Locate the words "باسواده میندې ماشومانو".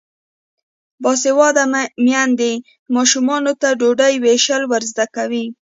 1.03-3.51